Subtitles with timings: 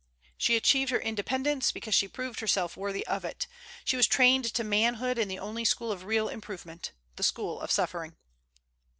[0.35, 3.45] She achieved her independence because she proved herself worthy of it;
[3.85, 7.69] she was trained to manhood in the only school of real improvement, the school of
[7.69, 8.15] suffering."